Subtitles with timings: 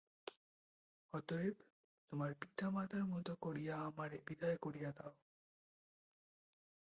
[1.13, 1.55] অতএব
[2.11, 5.13] তোমার পিতা মাতার মত করিয়া আমারে বিদায় করিয়া দাও।